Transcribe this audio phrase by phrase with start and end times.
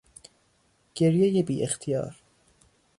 [0.95, 2.15] گریهی بیاختیار